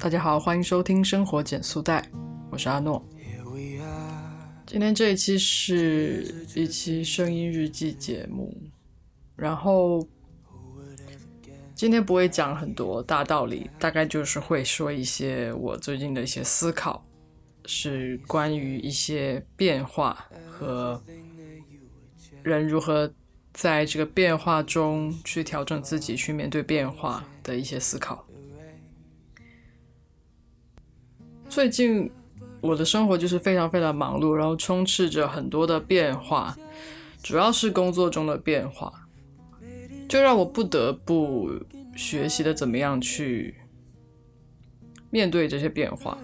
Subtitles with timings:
[0.00, 2.02] 大家好，欢迎收听生活减速带，
[2.50, 3.06] 我是阿诺。
[4.66, 8.56] 今天这一期是一期声音日记节目，
[9.36, 10.08] 然后
[11.74, 17.04] 今天不会讲很多大道理，大概就是会说一些我最近的一些思考，
[17.66, 20.98] 是关于一些变化和
[22.42, 23.12] 人如何
[23.52, 28.24] 在这个变化中去调整自己，去面对变化的一些思考。
[31.50, 32.08] 最近
[32.60, 36.56] 我的生活就是非常非常忙碌，然后充斥着很多的变化，
[37.24, 39.08] 主要是工作中的变化，
[40.08, 41.50] 就让我不得不
[41.96, 43.56] 学习的怎么样去
[45.10, 46.16] 面对这些变化。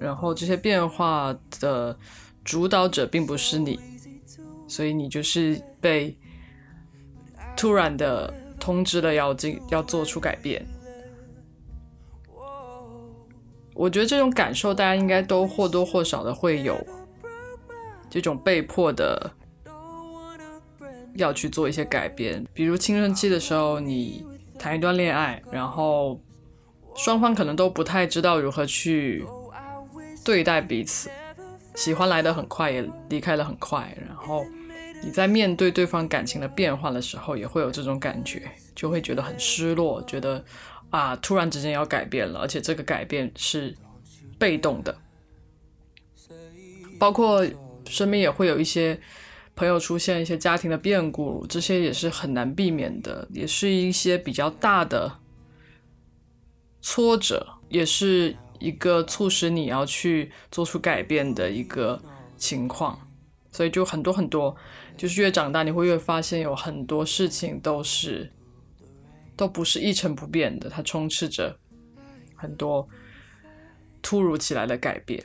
[0.00, 1.96] 然后这些变化的
[2.44, 3.78] 主导者并不是你，
[4.66, 6.18] 所以你就是被
[7.56, 10.66] 突然的通知了要进要做出改变。
[13.74, 16.80] 我觉得这种感受，大家应该都或多或少的会有
[18.08, 19.32] 这种被迫的
[21.16, 22.46] 要去做一些改变。
[22.54, 24.24] 比如青春期的时候，你
[24.58, 26.20] 谈一段恋爱，然后
[26.94, 29.26] 双方可能都不太知道如何去
[30.24, 31.10] 对待彼此，
[31.74, 33.92] 喜欢来的很快，也离开的很快。
[34.06, 34.46] 然后
[35.02, 40.44] 你在面对对方感情的变化的时候，也会有这种感觉，就会觉得很失落，觉得。
[40.94, 41.16] 啊！
[41.16, 43.76] 突然之间要改变了，而且这个改变是
[44.38, 44.96] 被动的，
[47.00, 47.44] 包括
[47.84, 49.00] 身边也会有一些
[49.56, 55.18] 朋友出现一些家庭的变故，这些也是很难避免的，也是一些比较大的
[56.80, 62.00] 挫折，也是一个促使你要去做出改变的一个
[62.36, 62.96] 情况。
[63.50, 64.54] 所以就很多很多，
[64.96, 68.30] 就是越长大你会越发现有很多事情都是。
[69.36, 71.58] 都不是一成不变的，它充斥着
[72.36, 72.88] 很多
[74.00, 75.24] 突如其来的改变。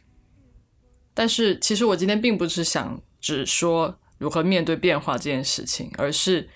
[1.13, 6.50] 但是，其实我今天并不是想只说如何面对变化这件事情，而是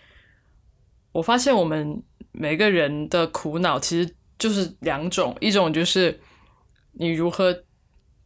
[1.11, 2.01] 我发现我们
[2.31, 6.19] 每个人的苦恼其实就是两种：一种就是
[6.93, 7.63] 你如何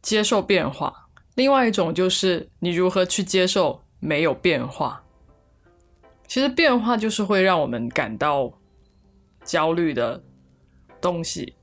[0.00, 5.04] 接受变化，另外一种就是你如何去接受没有变化。
[6.26, 8.52] 其实，变化就是会让我们感到。
[9.48, 10.22] 焦虑的
[11.00, 11.54] 东西，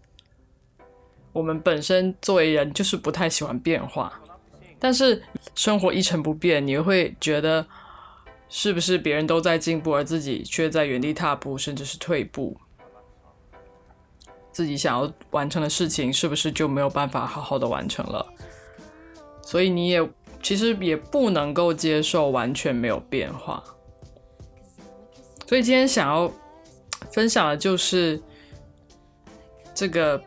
[1.32, 4.20] 我们本身作为人就是不太喜欢变化，
[4.80, 5.22] 但是
[5.54, 7.68] 生活一成不变，你会觉得
[8.50, 12.58] 是不是别人都在进步，而自己却在原地踏步，甚至是退步？
[14.52, 18.26] 自己想要完成的事情，是不是就没有办法好好的完成了？
[19.44, 20.10] 所以你也
[20.42, 23.64] 其实也不能够接受完全没有变化。
[25.46, 26.32] 所以今天想要。
[27.16, 28.22] 分享的就是
[29.74, 30.22] 这个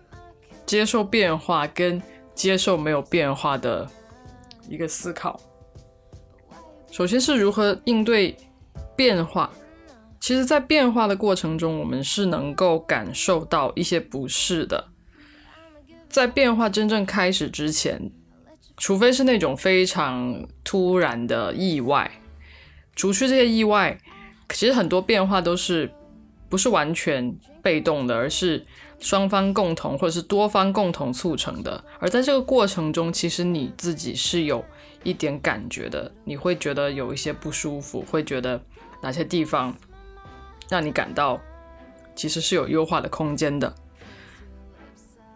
[0.65, 2.01] 接受变化跟
[2.35, 3.87] 接受没有变化的
[4.71, 5.39] 一个思考。
[6.91, 8.35] 首先是如何应对
[8.97, 9.51] 变化。
[10.19, 14.89] 其实，在变化的过程中，我们是能够感受到一些不适的。
[16.09, 18.11] 在变化真正开始之前，
[18.79, 22.11] 除非是那种非常突然的意外，
[22.97, 23.99] 除去这些意外，
[24.49, 25.91] 其实很多变化都是。
[26.49, 28.65] 不是完全被动的，而是
[28.99, 31.85] 双方共同或者是多方共同促成的。
[32.01, 34.65] 而在这个过程中，其实你自己是有
[35.03, 38.61] 一点感觉的，你会觉得有一些不舒服，会觉得
[39.03, 39.77] 哪些地方
[40.69, 41.41] 让你感到
[42.15, 43.75] 其实是有优化的空间的。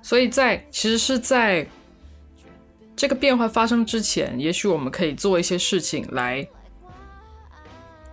[0.01, 1.67] 所以在其实是在
[2.97, 6.49] 这个变化发生之前，也许我们可以做一些事情来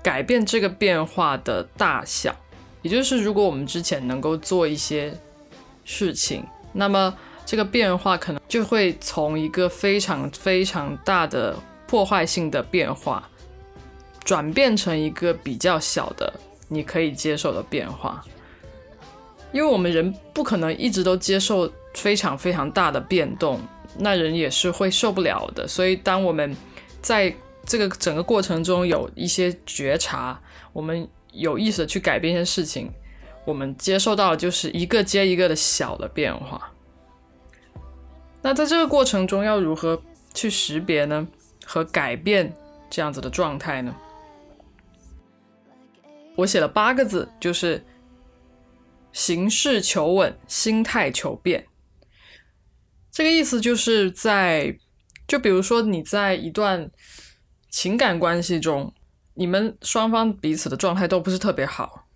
[0.04, 2.36] 改变这个变化的大小。
[2.81, 5.13] 也就是，如果我们之前能够做一些
[5.84, 7.13] 事情，那么
[7.45, 11.57] 这个变化可能就会从一个非常非常大的
[11.88, 13.27] 破坏性的变化，
[14.24, 16.33] 转变成一个比较小的
[16.69, 18.24] 你可以接受的变化。
[19.51, 23.59] 因为我们人不可能一直都接受非常非常大的变动，
[23.98, 25.68] 那人也是会受不了的。
[25.68, 26.56] 所以，当我们
[27.01, 30.39] 在这个整个过程中有一些觉察，
[30.71, 31.06] 我们。
[31.31, 32.92] 有意识的去改变一些事情，
[33.46, 36.72] 我们接受到的就是一个接一个的小的变化。
[38.42, 40.02] 那在这个过程中，要如何
[40.34, 41.28] 去识别呢？
[41.66, 42.52] 和改变
[42.90, 43.96] 这样子的状态呢？
[46.36, 47.86] 我写了八个字，就是
[49.12, 51.66] 形势求稳，心态求变。
[53.12, 54.78] 这个意思就是在，
[55.28, 56.90] 就比如说你在一段
[57.70, 58.94] 情感关系中。
[59.39, 62.07] 你们双方彼此的状态都不是特别好，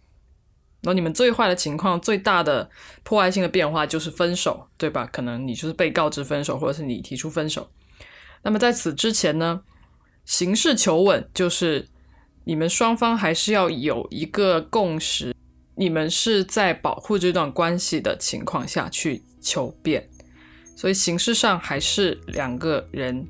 [0.81, 2.69] 那你们最坏的情况、最大的
[3.03, 5.07] 破坏性的变化就是分手，对吧？
[5.09, 7.71] 可能你就是被告知分手，或者是你提出分手。
[8.41, 9.61] 那么在此之前呢，
[10.25, 11.87] 形式求稳就是
[12.43, 15.33] 你们双方还是要有一个共识，
[15.75, 20.09] 你们是在保护这段关系的情况下去求变，
[20.75, 23.25] 所以形式上还是两个人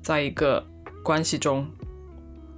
[0.00, 0.64] 在一个
[1.02, 1.68] 关系中。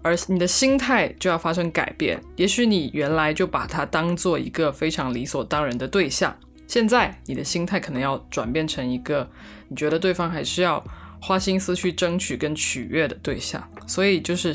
[0.04, 6.36] 而你的心态就要发生改变，也许你原来就把它当做一个非常理所当然的对象，
[6.68, 9.26] 现在你的心态可能要转变成一个
[9.66, 10.84] 你觉得对方还是要
[11.22, 14.54] 花心思去争取跟取悦的对象，所以就是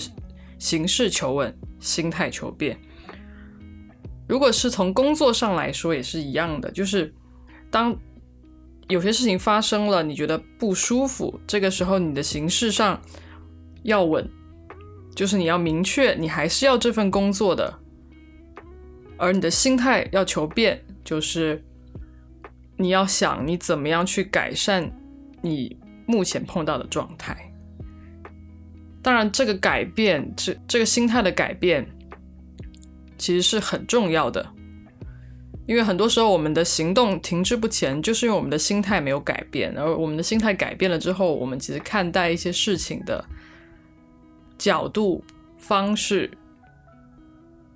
[0.59, 2.79] 形式求稳，心态求变。
[4.27, 7.11] 如果是从工作上来说也是一样的，就是
[7.71, 7.97] 当
[8.87, 13.01] 有些事情发生了，你觉得不舒服，这个时候你的形式上
[13.81, 14.29] 要稳。
[15.19, 17.77] 就是你要明确，你还是要这份工作的，
[19.17, 21.61] 而你的心态要求变，就是
[22.77, 24.89] 你要想你怎么样去改善
[25.41, 27.35] 你目前碰到的状态。
[29.01, 31.85] 当然，这个改变，这这个心态的改变，
[33.17, 34.49] 其实是很重要的，
[35.67, 43.21] 因为很多时候我们的行动停滞不前，就是因为我们的心态没有改变，而我们的心态改变了之后，我们其实看待一些事情的。
[44.59, 45.23] 角度、
[45.57, 46.29] 方式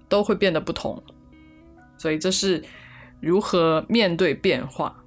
[0.10, 1.02] 都会变得不同，
[1.98, 2.62] 所以这是
[3.22, 5.02] 如何面对变化。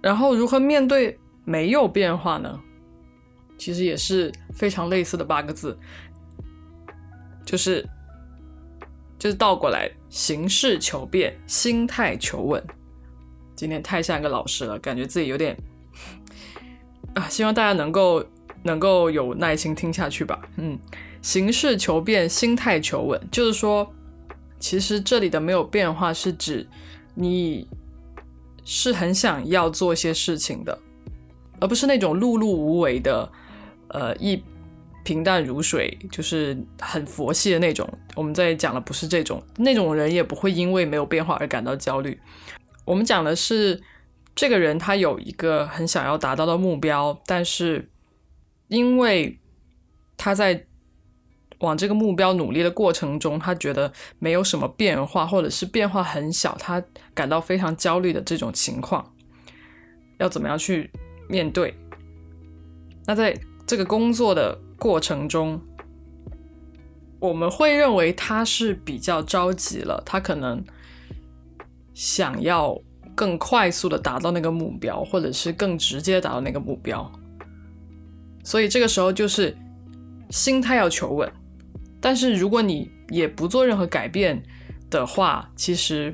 [0.00, 2.58] 然后如何面对没有变化呢？
[3.58, 5.78] 其实也是非常类似的八个字，
[7.44, 7.86] 就是
[9.18, 12.60] 就是倒过来，形式求变，心态求稳。
[13.54, 15.56] 今天太像一个老师了，感觉自己有点
[17.14, 18.24] 啊，希望大家能够。
[18.62, 20.40] 能够有耐心听下去吧。
[20.56, 20.78] 嗯，
[21.20, 23.92] 形式求变，心态求稳，就是说，
[24.58, 26.66] 其实这里的没有变化是指
[27.14, 27.68] 你
[28.64, 30.78] 是很想要做一些事情的，
[31.60, 33.30] 而不是那种碌碌无为的，
[33.88, 34.42] 呃，一
[35.04, 37.88] 平淡如水，就是很佛系的那种。
[38.14, 42.18] 我们在讲的不是这种，那种人也不会因为没有变化而感到焦虑。
[42.84, 43.80] 我们讲的是
[44.34, 47.88] 这个人他有一个很想要达到的目标，但是。
[48.72, 49.38] 因为
[50.16, 50.64] 他在
[51.58, 56.82] 往这个目标努力的过程中，他觉得没有什么变化，或者是变化很小，他
[57.12, 59.12] 感到非常焦虑的这种情况，
[60.18, 60.90] 要怎么样去
[61.28, 61.74] 面对？
[63.06, 65.60] 那在这个工作的过程中，
[67.20, 70.64] 我们会认为他是比较着急了，他可能
[71.92, 72.80] 想要
[73.14, 77.12] 更快速的达到那个目标，或者是更直接达到那个目标。
[78.44, 79.56] 所以这个时候就是
[80.30, 81.30] 心态要求稳，
[82.00, 84.42] 但是如果你也不做任何改变
[84.90, 86.12] 的话，其实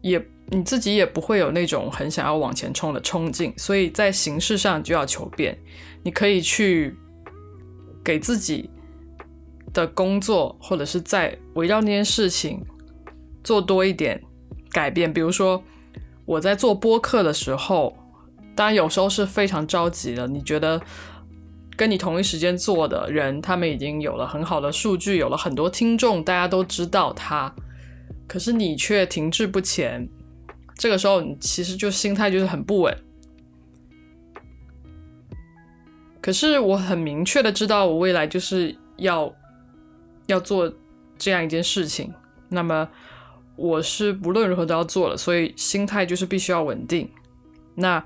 [0.00, 3.52] 也你自己也不会有那种很想要往前冲的冲劲。
[3.56, 5.58] 所以在形式上就要求变，
[6.04, 6.96] 你可以去
[8.04, 8.70] 给自己
[9.72, 12.64] 的工作或者是在围绕那件事情
[13.42, 14.22] 做多一点
[14.70, 15.12] 改变。
[15.12, 15.60] 比如说
[16.24, 17.96] 我在做播客的时候。
[18.56, 20.26] 当然，有时候是非常着急的。
[20.26, 20.80] 你觉得
[21.76, 27.54] 跟你同一时间做的人，他们已经有了很好的数据，有了很多听众，大家都知道他，
[28.26, 30.08] 可是你却停滞不前。
[30.74, 32.96] 这个时候，你其实就心态就是很不稳。
[36.22, 39.30] 可是我很明确的知道，我未来就是要
[40.26, 40.72] 要做
[41.18, 42.10] 这样一件事情。
[42.48, 42.88] 那么
[43.54, 47.10] 我是不论如何都要做了，所以心态就是必须要稳定。
[47.74, 48.02] 那。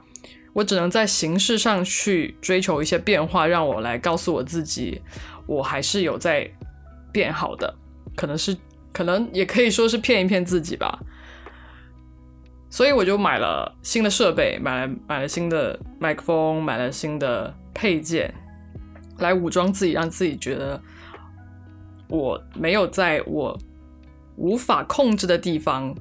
[0.53, 5.01] 我只能在形式上去追求一些变化，让我来告诉我自己，
[5.47, 6.51] 我还是有在
[7.13, 7.73] 变好的，
[8.17, 8.57] 可能是，
[8.93, 10.99] 可能也可以说是骗一骗自己吧。
[12.69, 18.33] 所以我就买了新的设备，买了买了新的麦克风，买了新的配件，
[19.19, 20.81] 来武装自己，让自己觉得
[22.09, 23.57] 我没有在我
[24.37, 25.95] 无法控制的地方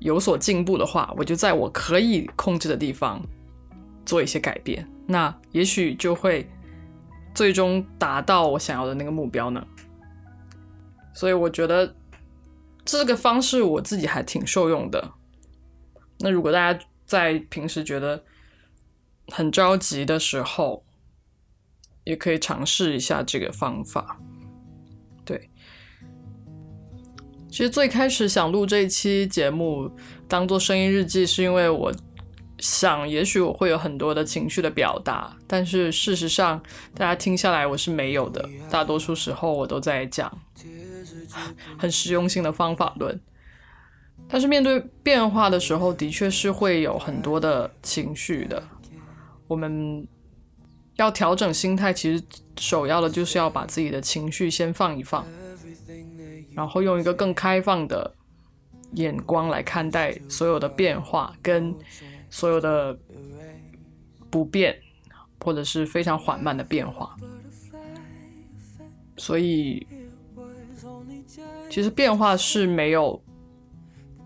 [0.00, 3.20] 有所进步的话，我就在我可以控制的地方。
[4.10, 6.50] 做一些改变，那也许就会
[7.32, 9.64] 最终达到我想要的那个目标呢。
[11.14, 11.94] 所以我觉得
[12.84, 15.12] 这个方式我自己还挺受用的。
[16.18, 18.24] 那如果大家在平时觉得
[19.28, 20.84] 很着急的时候，
[22.02, 24.18] 也可以尝试一下这个方法。
[25.24, 25.48] 对，
[27.48, 29.88] 其实最开始想录这期节目
[30.26, 31.94] 当做声音日记，是因为我。
[32.60, 36.62] 想，也许我会有很多的情绪的表达，但是事实上，
[36.94, 38.48] 大家听下来我是没有的。
[38.70, 40.30] 大多数时候，我都在讲
[41.78, 43.20] 很实用性的方法论。
[44.28, 48.62] 但是面对变化的时候，的确是会有很多的情绪的。
[49.48, 50.06] 我们
[50.96, 52.22] 要调整心态，其实
[52.58, 55.26] 首要的就是要把自己的情绪先放一放，
[56.54, 58.14] 然后用一个更开放的
[58.92, 61.74] 眼光来看待所有的变化跟
[62.30, 62.98] 所有的
[64.30, 64.74] 不变，
[65.44, 67.14] 或者是非常缓慢的变化。
[69.18, 69.86] 所以，
[71.68, 73.22] 其实变化是没有。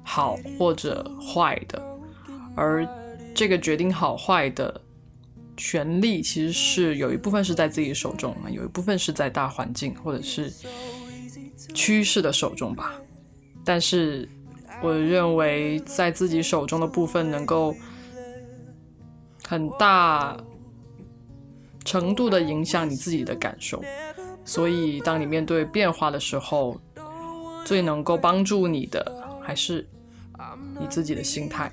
[0.07, 1.83] 好或者坏的，
[2.55, 2.87] 而
[3.35, 4.79] 这个决定好坏的
[5.57, 10.53] 权利，其实是有一部分是在自己手中有一部分是在大环境或者是
[11.73, 12.93] 趋势的手中吧。
[13.65, 14.29] 但是，
[14.83, 17.75] 我认为在自己手中的部分，能够
[19.47, 20.37] 很大
[21.85, 23.83] 程度的影响你自己的感受。
[24.45, 26.81] 所以，当你面对变化的时候，
[27.65, 29.87] 最能够帮助你的还是。
[30.79, 31.73] 你自己的心态，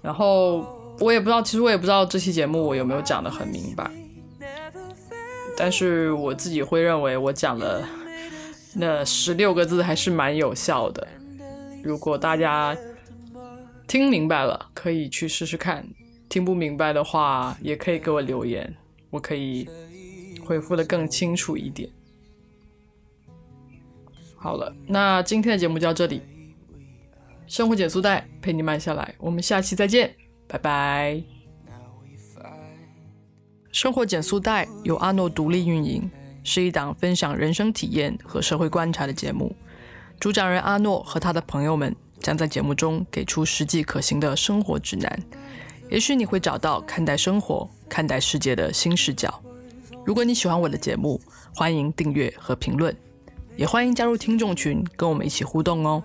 [0.00, 0.64] 然后
[0.98, 3.88] 我也不知道，其实我也不知道这期节目我有没有讲的很明白，
[5.58, 7.86] 但是我自己会认为我讲了
[8.72, 11.06] 那十六个字还是蛮有效的。
[11.84, 12.74] 如果大家
[13.90, 15.82] 听明白了，可以去试试看；
[16.28, 18.72] 听不明白的话，也可以给我留言，
[19.10, 19.68] 我可以
[20.44, 21.90] 回复的更清楚一点。
[24.36, 26.22] 好了，那今天的节目就到这里。
[27.48, 30.14] 生活减速带陪你慢下来，我们下期再见，
[30.46, 31.20] 拜拜。
[33.72, 36.08] 生活减速带由阿诺独立运营，
[36.44, 39.52] 是一档分享人生体验和社会观察的节目。
[40.20, 45.22] 主讲人阿诺和他的朋友们将在节目中给出实际可行的生活指南，
[45.90, 49.42] 也许你会找到看待生活、看待世界的新视角。
[50.04, 51.20] 如果你喜欢我的节目，
[51.54, 52.96] 欢迎订阅和评论，
[53.56, 56.02] 也欢迎加入听众群，跟我们一起互动哦。